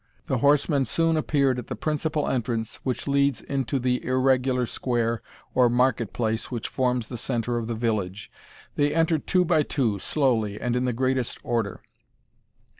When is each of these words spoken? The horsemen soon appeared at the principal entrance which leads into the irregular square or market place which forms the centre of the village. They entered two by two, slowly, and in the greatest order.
The 0.25 0.39
horsemen 0.39 0.85
soon 0.85 1.15
appeared 1.15 1.59
at 1.59 1.67
the 1.67 1.75
principal 1.75 2.27
entrance 2.27 2.77
which 2.77 3.07
leads 3.07 3.39
into 3.39 3.77
the 3.77 4.03
irregular 4.03 4.65
square 4.65 5.21
or 5.53 5.69
market 5.69 6.11
place 6.11 6.49
which 6.49 6.67
forms 6.69 7.07
the 7.07 7.19
centre 7.19 7.59
of 7.59 7.67
the 7.67 7.75
village. 7.75 8.31
They 8.73 8.95
entered 8.95 9.27
two 9.27 9.45
by 9.45 9.61
two, 9.61 9.99
slowly, 9.99 10.59
and 10.59 10.75
in 10.75 10.85
the 10.85 10.91
greatest 10.93 11.37
order. 11.43 11.83